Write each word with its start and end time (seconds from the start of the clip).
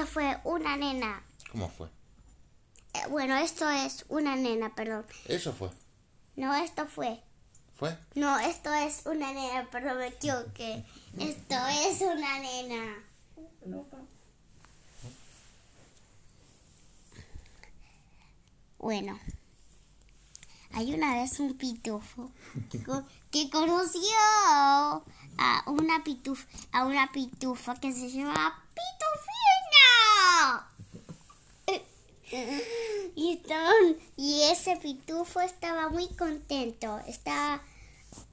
Esto 0.00 0.12
fue 0.14 0.38
una 0.44 0.78
nena. 0.78 1.22
¿Cómo 1.52 1.68
fue? 1.68 1.86
Eh, 2.94 3.06
bueno, 3.10 3.36
esto 3.36 3.68
es 3.68 4.06
una 4.08 4.34
nena, 4.34 4.74
perdón. 4.74 5.04
Eso 5.26 5.52
fue. 5.52 5.68
No, 6.36 6.54
esto 6.54 6.86
fue. 6.86 7.22
¿Fue? 7.78 7.98
No, 8.14 8.38
esto 8.38 8.72
es 8.72 9.02
una 9.04 9.30
nena, 9.34 9.68
perdón, 9.70 9.98
me 9.98 10.06
equivoqué. 10.06 10.86
Esto 11.18 11.54
es 11.84 12.00
una 12.00 12.38
nena. 12.38 12.96
Bueno, 18.78 19.18
hay 20.72 20.94
una 20.94 21.14
vez 21.20 21.38
un 21.40 21.56
pitufo 21.56 22.30
que, 22.70 22.82
co- 22.82 23.04
que 23.30 23.50
conoció 23.50 24.00
a 25.38 25.62
una, 25.66 26.02
pituf, 26.02 26.46
a 26.72 26.84
una 26.86 27.10
pitufa 27.12 27.74
que 27.76 27.92
se 27.92 28.10
llama 28.10 28.64
Pitufina. 28.74 30.66
Y, 33.16 33.32
estaban- 33.32 33.96
y 34.16 34.39
ese 34.50 34.76
pitufo 34.76 35.40
estaba 35.40 35.88
muy 35.88 36.08
contento. 36.08 36.98
Estaba 37.06 37.62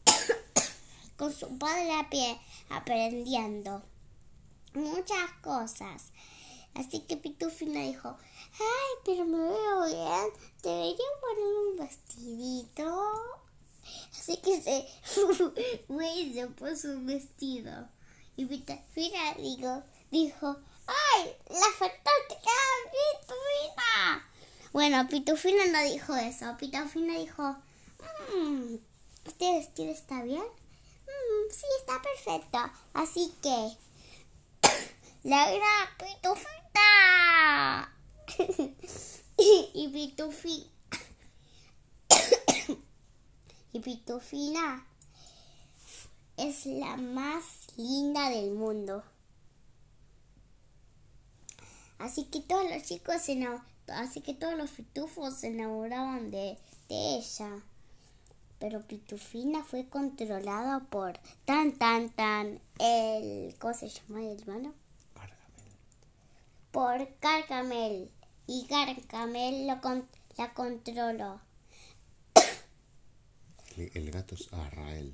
con 1.17 1.31
su 1.31 1.57
padre 1.59 1.93
a 1.93 2.09
pie 2.09 2.39
aprendiendo 2.69 3.83
muchas 4.73 5.31
cosas. 5.41 6.11
Así 6.73 6.99
que 7.01 7.17
Pitufina 7.17 7.81
dijo, 7.81 8.17
ay, 8.53 8.95
pero 9.03 9.25
me 9.25 9.37
veo 9.37 9.85
bien, 9.85 10.33
debería 10.61 11.05
poner 11.21 11.55
un 11.71 11.77
vestidito. 11.77 13.13
Así 14.11 14.37
que 14.37 14.61
se 14.61 14.87
fue 15.87 16.31
se 16.33 16.47
puso 16.47 16.89
un 16.89 17.05
vestido. 17.07 17.89
Y 18.35 18.45
Pitufina 18.45 19.33
dijo, 19.35 19.83
dijo, 20.11 20.57
ay, 20.85 21.35
la 21.49 21.67
fantástica. 21.77 22.26
Bueno, 24.77 25.07
Pitufina 25.07 25.65
no 25.65 25.81
dijo 25.91 26.15
eso. 26.15 26.55
Pitufina 26.55 27.17
dijo, 27.17 27.55
"Mm, 28.35 28.75
¿este 29.25 29.57
vestido 29.57 29.91
está 29.91 30.21
bien? 30.21 30.43
"Mm, 30.43 31.49
sí, 31.51 31.65
está 31.79 31.99
perfecto. 31.99 32.59
Así 32.93 33.33
que 33.41 33.71
la 35.23 35.49
gran 35.49 35.87
pitufita. 35.97 37.91
y, 39.39 39.71
y 39.73 39.87
pitufi. 39.87 40.69
y 43.73 43.79
pitufina 43.79 44.85
es 46.37 46.67
la 46.67 46.97
más 46.97 47.43
linda 47.77 48.29
del 48.29 48.51
mundo. 48.51 49.03
Así 51.97 52.25
que 52.25 52.41
todos 52.41 52.69
los 52.69 52.83
chicos 52.83 53.23
se 53.23 53.33
enamo- 53.33 53.63
así 53.89 54.21
que 54.21 54.33
todos 54.33 54.55
los 54.57 54.69
pitufos 54.71 55.35
se 55.35 55.47
enamoraban 55.47 56.31
de, 56.31 56.57
de 56.89 57.15
ella. 57.17 57.49
Pero 58.59 58.81
Pitufina 58.81 59.63
fue 59.63 59.87
controlada 59.87 60.79
por 60.89 61.19
tan 61.45 61.73
tan 61.73 62.09
tan 62.09 62.59
el 62.79 63.55
¿cómo 63.59 63.73
se 63.75 63.87
llama 63.89 64.21
el 64.21 64.39
hermano? 64.41 64.73
por 66.71 67.07
Gargamel 67.21 68.11
y 68.47 68.65
Gargamel 68.67 69.67
lo 69.67 69.79
con- 69.81 70.07
la 70.37 70.53
controló. 70.53 71.39
El, 73.77 73.91
el 73.93 74.11
gato 74.11 74.35
es 74.35 74.51
Arrael. 74.53 75.13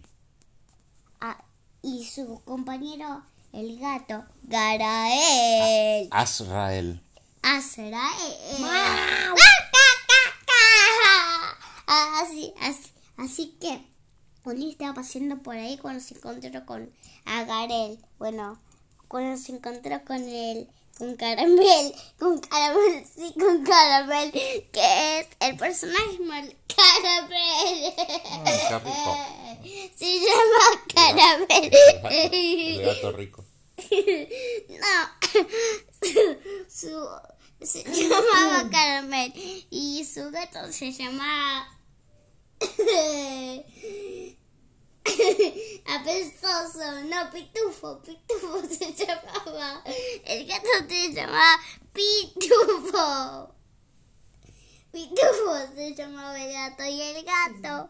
Ah, 1.19 1.43
y 1.81 2.05
su 2.05 2.41
compañero, 2.45 3.23
el 3.51 3.77
gato, 3.79 4.23
Garael. 4.43 6.07
Azrael. 6.11 7.01
Azrael. 7.43 7.93
Así, 11.85 12.53
así, 12.61 12.91
así 13.17 13.57
que 13.59 13.81
un 14.45 14.59
día 14.59 14.71
estaba 14.71 14.93
paseando 14.95 15.37
por 15.43 15.55
ahí 15.55 15.77
cuando 15.77 15.99
se 15.99 16.15
encontró 16.15 16.65
con 16.65 16.91
Agarel. 17.25 17.99
Bueno, 18.17 18.59
cuando 19.07 19.37
se 19.37 19.51
encontró 19.51 20.03
con 20.05 20.27
el 20.27 20.67
con 20.97 21.15
Caramel, 21.15 21.93
con 22.19 22.39
Caramel, 22.39 23.05
sí, 23.05 23.33
con 23.39 23.63
Caramel, 23.63 24.31
que 24.31 25.19
es 25.19 25.27
el 25.39 25.57
personaje 25.57 26.19
mal 26.19 26.55
Caramel. 26.75 27.93
Qué 27.95 28.79
rico. 28.79 29.17
Se 29.95 30.19
llama 30.19 30.83
Caramel. 30.93 31.71
El 32.79 32.85
gato 32.85 33.11
rico. 33.13 33.45
No, 33.77 35.22
su, 36.83 37.65
se 37.65 37.83
llamaba 38.09 38.69
Caramel 38.69 39.33
y 39.69 40.03
su 40.05 40.29
gato 40.31 40.71
se 40.71 40.91
llamaba 40.91 41.67
apestoso, 45.85 47.01
no 47.05 47.31
pitufo, 47.31 48.01
pitufo 48.01 48.61
se 48.69 48.93
llamaba, 48.93 49.83
el 50.25 50.47
gato 50.47 50.67
se 50.87 51.13
llamaba 51.13 51.59
pitufo, 51.93 53.55
pitufo 54.91 55.67
se 55.75 55.95
llamaba 55.95 56.41
el 56.41 56.53
gato 56.53 56.83
y 56.85 57.01
el 57.01 57.23
gato 57.23 57.89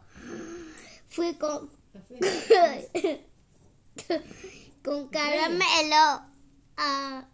fue 1.10 1.38
con 1.38 1.70
con 4.84 5.08
caramelo. 5.10 6.34
A 6.76 7.28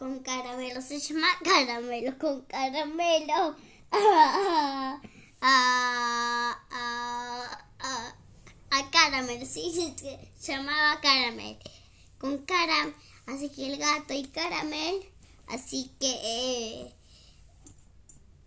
con, 0.00 0.20
caramelo 0.20 0.80
se 0.80 0.98
llama 0.98 1.28
caramelo 1.44 2.16
con 2.18 2.40
caramelo 2.46 3.54
a 3.92 5.00
a 5.42 6.58
a, 6.70 7.58
a, 7.78 8.16
a 8.70 8.90
caramelo 8.90 9.44
sí 9.44 9.94
se 10.38 10.52
llamaba 10.52 11.00
caramel 11.00 11.58
con 12.18 12.38
caram 12.38 12.94
así 13.26 13.50
que 13.50 13.66
el 13.66 13.76
gato 13.78 14.14
y 14.14 14.24
caramel 14.24 15.06
así 15.48 15.90
que 16.00 16.12
eh, 16.24 16.94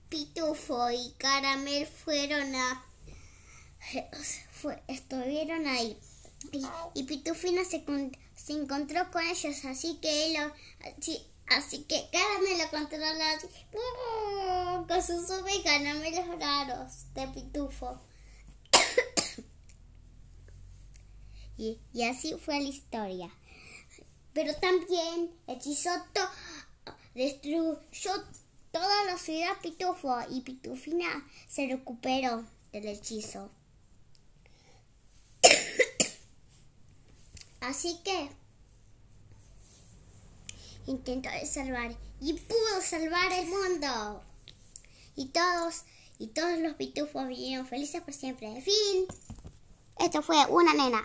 pitufo 0.09 0.90
y 0.91 1.14
caramel 1.20 1.85
fueron 1.85 2.56
a 2.56 2.84
estuvieron 4.88 5.68
ahí. 5.68 5.97
Y, 6.94 7.03
Pitufina 7.03 7.64
se, 7.64 7.84
se 8.35 8.53
encontró 8.53 9.09
con 9.12 9.24
ellos, 9.24 9.66
así 9.66 9.97
que 10.02 10.28
él 10.28 10.52
así 11.48 11.84
que 11.84 12.09
Caramelo 12.12 12.70
controla 12.70 13.31
así, 13.31 13.48
con 14.88 15.02
sus 15.02 15.30
uvas 15.30 15.56
y 15.56 15.64
caramelos 15.64 16.40
raros 16.40 17.14
de 17.14 17.28
Pitufo. 17.28 18.00
y, 21.58 21.80
y 21.94 22.03
así 22.03 22.36
fue 22.38 22.59
la 22.59 22.70
historia. 22.70 23.30
Pero 24.34 24.56
también 24.56 25.32
hechizó 25.48 25.92
destruyó 27.14 27.78
toda 28.72 29.06
la 29.06 29.18
ciudad 29.18 29.59
Pitufo 29.62 30.16
y 30.32 30.42
Pitufina 30.42 31.28
se 31.48 31.68
recuperó 31.68 32.44
del 32.72 32.88
hechizo. 32.88 33.52
Así 37.62 38.00
que 38.03 38.30
intentó 40.88 41.30
salvar 41.46 41.96
y 42.22 42.34
pudo 42.34 42.82
salvar 42.82 43.32
el 43.32 43.48
mundo. 43.48 44.24
Y 45.16 45.28
todos 45.28 45.84
y 46.20 46.28
todos 46.28 46.60
los 46.60 46.74
pitufos 46.76 47.28
vivieron 47.28 47.68
felices 47.68 48.02
por 48.02 48.14
siempre. 48.14 48.62
Fin. 48.62 49.06
Esto 50.00 50.22
fue 50.22 50.38
una 50.48 50.74
nena. 50.74 51.04